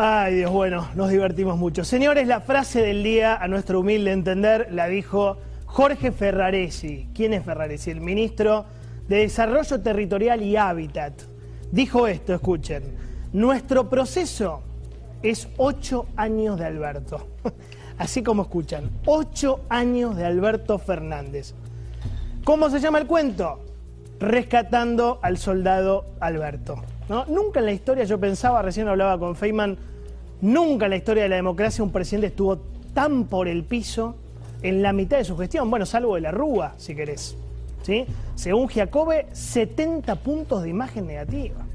[0.00, 1.82] Ay, Dios, bueno, nos divertimos mucho.
[1.82, 7.08] Señores, la frase del día, a nuestro humilde entender, la dijo Jorge Ferraresi.
[7.12, 7.90] ¿Quién es Ferraresi?
[7.90, 8.64] El ministro
[9.08, 11.22] de Desarrollo Territorial y Hábitat.
[11.72, 12.84] Dijo esto, escuchen.
[13.32, 14.62] Nuestro proceso
[15.20, 17.26] es ocho años de Alberto.
[17.98, 21.54] Así como escuchan, ocho años de Alberto Fernández.
[22.44, 23.64] ¿Cómo se llama el cuento?
[24.20, 26.84] Rescatando al soldado Alberto.
[27.08, 29.78] Nunca en la historia, yo pensaba, recién hablaba con Feynman,
[30.42, 32.58] nunca en la historia de la democracia un presidente estuvo
[32.92, 34.16] tan por el piso
[34.62, 37.36] en la mitad de su gestión, bueno, salvo de la Rúa, si querés.
[37.82, 38.04] ¿sí?
[38.34, 41.66] Según Giacobbe, 70 puntos de imagen negativa.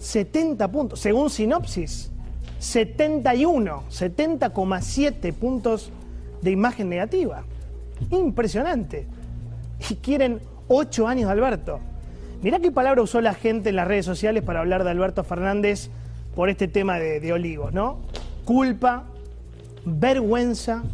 [0.00, 1.00] 70 puntos.
[1.00, 2.10] Según Sinopsis,
[2.58, 5.90] 71, 70,7 puntos
[6.42, 7.44] de imagen negativa.
[8.10, 9.06] Impresionante.
[9.90, 11.80] Y quieren 8 años de Alberto.
[12.40, 15.90] Mirá qué palabra usó la gente en las redes sociales para hablar de Alberto Fernández
[16.36, 17.98] por este tema de, Olivos, ¿no?
[18.44, 19.04] Culpa,
[19.84, 20.84] vergüenza,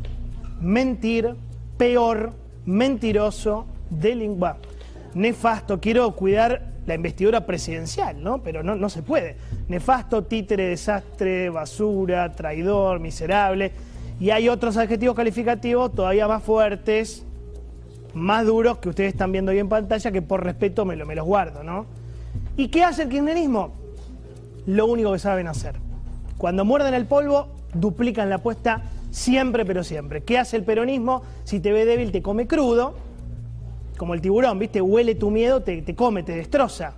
[0.62, 1.34] mentir,
[1.76, 2.32] peor,
[2.64, 4.68] mentiroso, delincuente,
[5.12, 5.80] nefasto.
[5.80, 8.42] Quiero cuidar la investidura presidencial, ¿no?
[8.42, 9.36] Pero no, no se puede.
[9.68, 13.72] Nefasto, títere, desastre, basura, traidor, miserable.
[14.18, 17.26] Y hay otros adjetivos calificativos todavía más fuertes,
[18.14, 21.14] más duros que ustedes están viendo ahí en pantalla, que por respeto me, lo, me
[21.14, 21.86] los guardo, ¿no?
[22.56, 23.72] ¿Y qué hace el kirchnerismo?
[24.66, 25.76] Lo único que saben hacer.
[26.38, 30.22] Cuando muerden el polvo, duplican la apuesta siempre, pero siempre.
[30.22, 31.22] ¿Qué hace el peronismo?
[31.44, 32.94] Si te ve débil, te come crudo,
[33.96, 34.80] como el tiburón, ¿viste?
[34.80, 36.94] Huele tu miedo, te, te come, te destroza.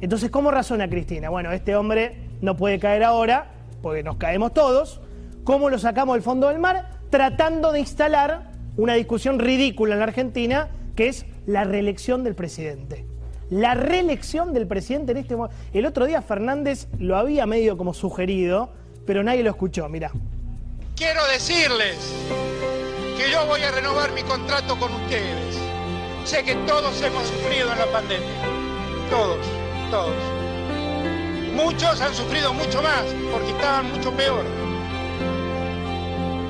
[0.00, 1.30] Entonces, ¿cómo razona Cristina?
[1.30, 3.50] Bueno, este hombre no puede caer ahora,
[3.82, 5.00] porque nos caemos todos.
[5.44, 6.90] ¿Cómo lo sacamos del fondo del mar?
[7.10, 13.06] Tratando de instalar una discusión ridícula en la Argentina, que es la reelección del presidente.
[13.50, 15.56] La reelección del presidente en este momento.
[15.72, 18.72] El otro día Fernández lo había medio como sugerido,
[19.06, 20.10] pero nadie lo escuchó, mirá.
[20.96, 21.96] Quiero decirles
[23.16, 25.56] que yo voy a renovar mi contrato con ustedes.
[26.24, 28.26] Sé que todos hemos sufrido en la pandemia.
[29.10, 29.46] Todos,
[29.90, 30.14] todos.
[31.54, 34.65] Muchos han sufrido mucho más porque estaban mucho peor.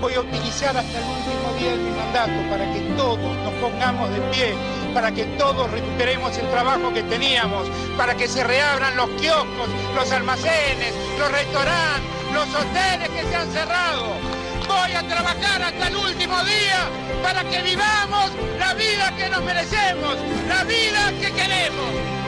[0.06, 4.09] Voy a utilizar hasta el último día de mi mandato para que todos nos pongamos
[4.11, 4.55] de pie,
[4.94, 10.12] para que todos recuperemos el trabajo que teníamos, para que se reabran los kioscos, los
[10.12, 14.12] almacenes, los restaurantes, los hoteles que se han cerrado.
[14.69, 16.89] Voy a trabajar hasta el último día
[17.25, 18.31] para que vivamos
[18.61, 20.15] la vida que nos merecemos,
[20.49, 22.26] la vida que queremos.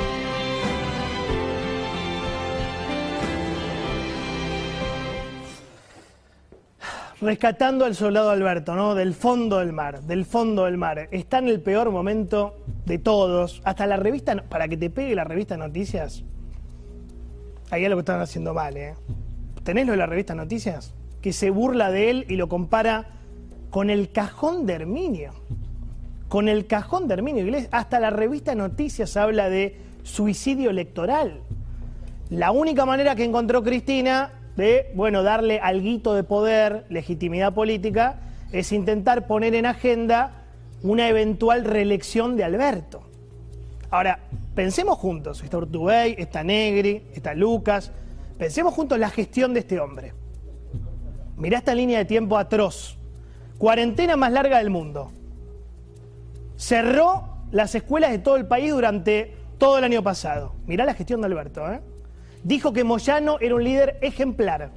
[7.21, 8.95] Rescatando al soldado Alberto, ¿no?
[8.95, 11.09] Del fondo del mar, del fondo del mar.
[11.11, 12.55] Está en el peor momento
[12.87, 13.61] de todos.
[13.65, 16.23] Hasta la revista, para que te pegue la revista Noticias,
[17.71, 18.95] ahí es lo que están haciendo mal, ¿eh?
[19.65, 20.95] ¿Tenés lo de la revista Noticias?
[21.21, 23.07] Que se burla de él y lo compara
[23.71, 25.33] con el cajón de Herminio.
[26.29, 27.71] Con el cajón de Herminio Iglesias.
[27.73, 31.41] Hasta la revista Noticias habla de suicidio electoral.
[32.31, 38.21] La única manera que encontró Cristina de, bueno, darle alguito de poder, legitimidad política,
[38.51, 40.45] es intentar poner en agenda
[40.83, 43.03] una eventual reelección de Alberto.
[43.89, 44.19] Ahora,
[44.57, 47.93] pensemos juntos, está Urtubey, está Negri, está Lucas,
[48.37, 50.13] pensemos juntos la gestión de este hombre.
[51.37, 52.99] Mirá esta línea de tiempo atroz.
[53.59, 55.13] Cuarentena más larga del mundo.
[56.57, 60.55] Cerró las escuelas de todo el país durante todo el año pasado.
[60.67, 61.81] Mirá la gestión de Alberto, ¿eh?
[62.49, 64.71] Dijo que Moyano era un líder ejemplar.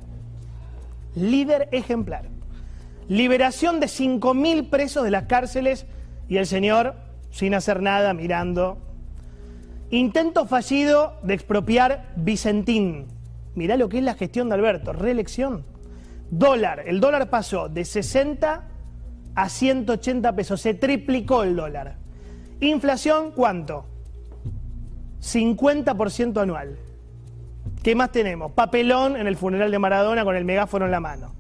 [1.15, 2.25] Líder ejemplar.
[3.07, 5.85] Liberación de 5.000 presos de las cárceles
[6.27, 6.95] y el señor
[7.31, 8.77] sin hacer nada, mirando.
[9.89, 13.07] Intento fallido de expropiar Vicentín.
[13.55, 15.63] Mirá lo que es la gestión de Alberto, reelección.
[16.29, 18.67] Dólar, el dólar pasó de 60
[19.33, 21.95] a 180 pesos, se triplicó el dólar.
[22.59, 23.85] Inflación, ¿cuánto?
[25.21, 26.77] 50% anual.
[27.83, 28.51] ¿Qué más tenemos?
[28.51, 31.33] Papelón en el funeral de Maradona con el megáfono en la mano.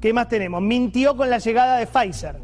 [0.00, 0.62] ¿Qué más tenemos?
[0.62, 2.36] Mintió con la llegada de Pfizer.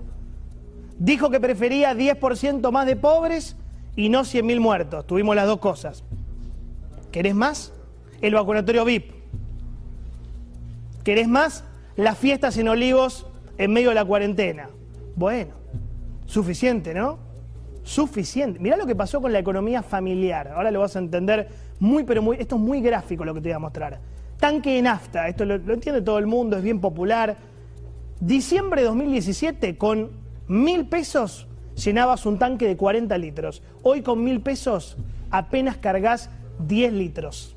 [0.98, 3.56] Dijo que prefería 10% más de pobres
[3.96, 5.06] y no 100.000 muertos.
[5.06, 6.04] Tuvimos las dos cosas.
[7.12, 7.72] ¿Querés más?
[8.20, 9.12] El vacunatorio VIP.
[11.04, 11.64] ¿Querés más?
[11.96, 13.26] Las fiestas en Olivos
[13.58, 14.70] en medio de la cuarentena.
[15.14, 15.64] Bueno,
[16.26, 17.18] Suficiente, ¿no?
[17.82, 18.58] Suficiente.
[18.58, 20.48] Mirá lo que pasó con la economía familiar.
[20.48, 21.48] Ahora lo vas a entender
[21.78, 22.36] muy, pero muy.
[22.38, 24.00] Esto es muy gráfico lo que te voy a mostrar.
[24.38, 27.36] Tanque de nafta, esto lo, entiende todo el mundo, es bien popular.
[28.20, 30.10] Diciembre de 2017, con
[30.48, 33.62] mil pesos llenabas un tanque de 40 litros.
[33.82, 34.96] Hoy con mil pesos
[35.30, 36.30] apenas cargas
[36.60, 37.56] 10 litros.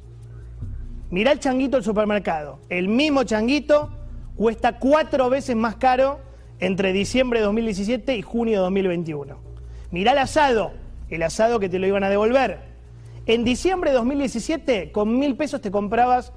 [1.10, 2.60] Mirá el changuito del supermercado.
[2.70, 3.90] El mismo changuito
[4.36, 6.20] cuesta cuatro veces más caro
[6.60, 9.38] entre diciembre de 2017 y junio de 2021.
[9.92, 10.74] Mirá el asado,
[11.10, 12.77] el asado que te lo iban a devolver.
[13.28, 16.32] En diciembre de 2017, con mil pesos te comprabas,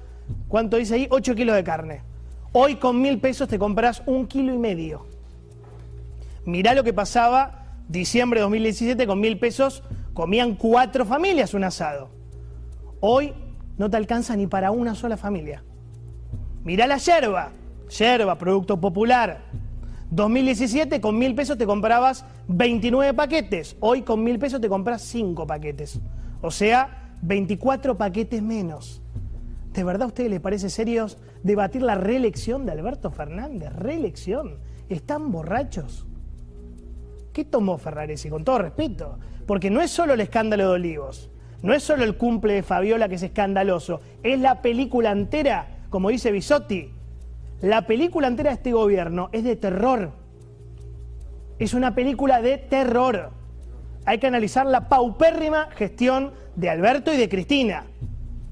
[0.49, 1.07] ¿cuánto dice ahí?
[1.09, 2.01] 8 kilos de carne.
[2.51, 5.07] Hoy con mil pesos te compras un kilo y medio.
[6.43, 9.83] Mirá lo que pasaba diciembre de 2017, con mil pesos
[10.13, 12.09] comían cuatro familias un asado.
[12.99, 13.33] Hoy
[13.77, 15.63] no te alcanza ni para una sola familia.
[16.65, 17.53] Mirá la yerba,
[17.87, 19.45] yerba, producto popular.
[20.09, 25.47] 2017 con mil pesos te comprabas 29 paquetes, hoy con mil pesos te compras 5
[25.47, 26.01] paquetes.
[26.41, 29.01] O sea, 24 paquetes menos.
[29.73, 31.07] ¿De verdad a ustedes les parece serio
[31.43, 33.71] debatir la reelección de Alberto Fernández?
[33.73, 34.57] Reelección.
[34.89, 36.05] ¿Están borrachos?
[37.31, 38.29] ¿Qué tomó Ferraresi?
[38.29, 39.17] Con todo respeto.
[39.45, 41.29] Porque no es solo el escándalo de Olivos,
[41.61, 46.09] no es solo el cumple de Fabiola que es escandaloso, es la película entera, como
[46.09, 46.91] dice Bisotti.
[47.61, 50.11] La película entera de este gobierno es de terror.
[51.59, 53.31] Es una película de terror.
[54.05, 57.85] Hay que analizar la paupérrima gestión de Alberto y de Cristina.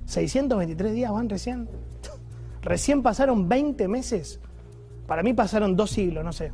[0.06, 1.70] 623 días van recién.
[2.62, 4.40] Recién pasaron 20 meses.
[5.08, 6.52] Para mí pasaron dos siglos, no sé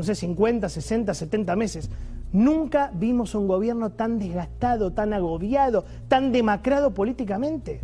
[0.00, 1.90] no sé, 50, 60, 70 meses.
[2.32, 7.82] Nunca vimos un gobierno tan desgastado, tan agobiado, tan demacrado políticamente.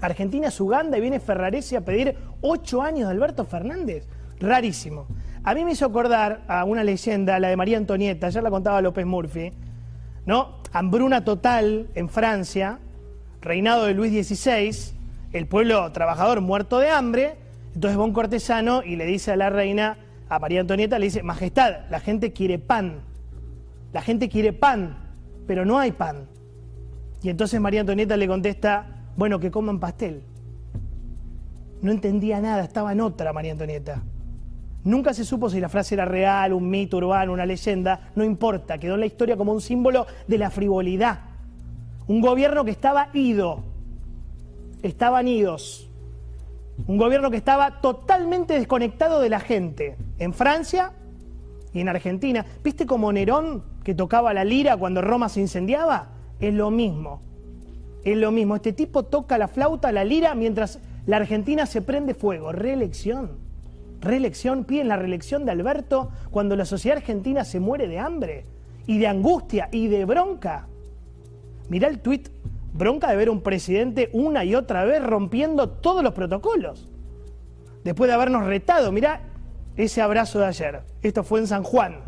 [0.00, 4.06] Argentina es Uganda y viene Ferraresi a pedir ocho años de Alberto Fernández.
[4.38, 5.06] Rarísimo.
[5.46, 8.82] A mí me hizo acordar a una leyenda, la de María Antonieta, ayer la contaba
[8.82, 9.52] López Murphy,
[10.24, 10.56] ¿no?
[10.72, 12.80] Hambruna total en Francia,
[13.42, 14.96] reinado de Luis XVI,
[15.32, 17.36] el pueblo trabajador muerto de hambre,
[17.76, 19.98] entonces va un cortesano y le dice a la reina,
[20.28, 23.02] a María Antonieta le dice, Majestad, la gente quiere pan,
[23.92, 24.96] la gente quiere pan,
[25.46, 26.26] pero no hay pan.
[27.22, 28.84] Y entonces María Antonieta le contesta,
[29.16, 30.24] bueno, que coman pastel.
[31.82, 34.02] No entendía nada, estaba en otra María Antonieta.
[34.86, 38.78] Nunca se supo si la frase era real, un mito urbano, una leyenda, no importa,
[38.78, 41.22] quedó en la historia como un símbolo de la frivolidad.
[42.06, 43.64] Un gobierno que estaba ido,
[44.84, 45.90] estaban idos,
[46.86, 50.92] un gobierno que estaba totalmente desconectado de la gente, en Francia
[51.72, 52.46] y en Argentina.
[52.62, 56.10] ¿Viste como Nerón que tocaba la lira cuando Roma se incendiaba?
[56.38, 57.22] Es lo mismo,
[58.04, 58.54] es lo mismo.
[58.54, 62.52] Este tipo toca la flauta, la lira, mientras la Argentina se prende fuego.
[62.52, 63.45] Reelección,
[64.06, 68.44] reelección, piden la reelección de Alberto cuando la sociedad argentina se muere de hambre
[68.86, 70.68] y de angustia y de bronca.
[71.68, 72.28] Mirá el tuit
[72.72, 76.88] bronca de ver un presidente una y otra vez rompiendo todos los protocolos.
[77.84, 79.20] Después de habernos retado, mirá
[79.76, 80.80] ese abrazo de ayer.
[81.02, 82.00] Esto fue en San Juan.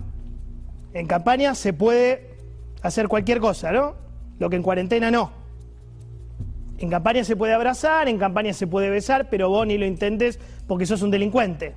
[0.94, 2.36] En campaña se puede
[2.82, 3.94] hacer cualquier cosa, ¿no?
[4.38, 5.32] Lo que en cuarentena no.
[6.78, 10.38] En campaña se puede abrazar, en campaña se puede besar, pero vos ni lo intentes
[10.66, 11.74] porque sos un delincuente.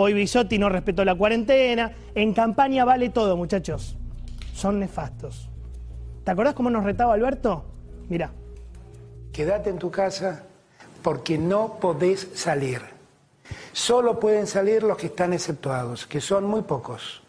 [0.00, 1.90] Hoy Bisotti no respetó la cuarentena.
[2.14, 3.96] En campaña vale todo, muchachos.
[4.54, 5.50] Son nefastos.
[6.22, 7.64] ¿Te acordás cómo nos retaba Alberto?
[8.08, 8.30] Mira.
[9.32, 10.44] Quédate en tu casa
[11.02, 12.80] porque no podés salir.
[13.72, 17.20] Solo pueden salir los que están exceptuados, que son muy pocos.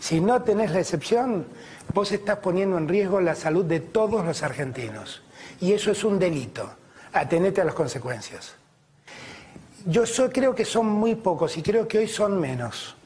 [0.00, 1.46] Si no tenés la excepción,
[1.94, 5.22] vos estás poniendo en riesgo la salud de todos los argentinos.
[5.60, 6.70] Y eso es un delito.
[7.12, 8.56] Atenete a las consecuencias.
[9.86, 12.96] Yo creo que son muy pocos y creo que hoy son menos.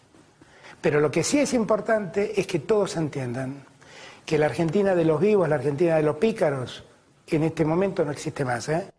[0.81, 3.65] Pero lo que sí es importante es que todos entiendan
[4.27, 6.85] que la Argentina de los vivos, la Argentina de los pícaros,
[7.29, 8.69] en este momento no existe más.
[8.69, 8.91] ¿eh?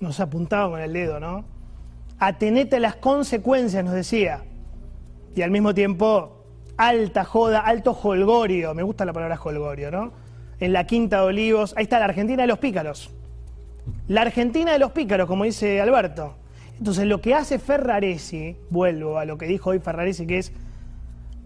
[0.00, 1.44] Nos apuntaba con el dedo, ¿no?
[2.18, 4.42] Atenete a las consecuencias, nos decía.
[5.34, 6.44] Y al mismo tiempo,
[6.76, 8.74] alta joda, alto holgorio.
[8.74, 10.12] Me gusta la palabra holgorio, ¿no?
[10.60, 11.74] En la Quinta de Olivos.
[11.76, 13.10] Ahí está la Argentina de los pícaros.
[14.08, 16.36] La Argentina de los pícaros, como dice Alberto.
[16.78, 20.52] Entonces, lo que hace Ferraresi, vuelvo a lo que dijo hoy Ferraresi, que es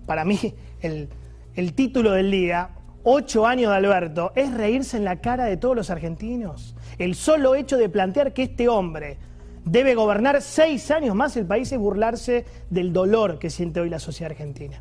[0.07, 0.39] para mí
[0.81, 1.09] el,
[1.55, 2.71] el título del día,
[3.03, 6.75] ocho años de Alberto es reírse en la cara de todos los argentinos.
[6.99, 9.19] El solo hecho de plantear que este hombre
[9.65, 13.99] debe gobernar seis años más el país es burlarse del dolor que siente hoy la
[13.99, 14.81] sociedad argentina.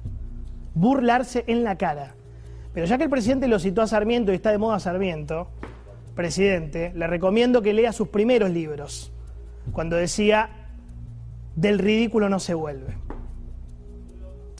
[0.74, 2.16] Burlarse en la cara.
[2.74, 5.50] Pero ya que el presidente lo citó a Sarmiento y está de moda Sarmiento,
[6.16, 9.12] presidente, le recomiendo que lea sus primeros libros,
[9.72, 10.50] cuando decía,
[11.56, 12.96] del ridículo no se vuelve.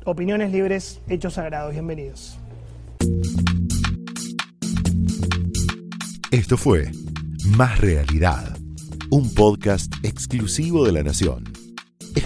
[0.06, 1.72] Opiniones libres, hechos sagrados.
[1.72, 2.38] Bienvenidos.
[6.32, 6.92] Esto fue
[7.58, 8.58] Más Realidad,
[9.10, 11.46] un podcast exclusivo de La Nación.